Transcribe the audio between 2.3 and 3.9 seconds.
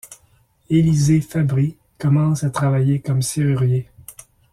à travailler comme serrurier.